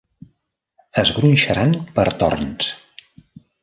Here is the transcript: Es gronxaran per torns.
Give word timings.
Es 1.03 1.13
gronxaran 1.19 1.79
per 2.01 2.09
torns. 2.25 2.75